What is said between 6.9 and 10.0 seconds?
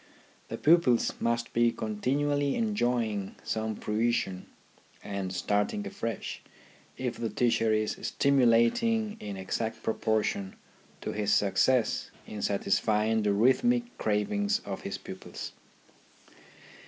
if the teacher is stimulating in exact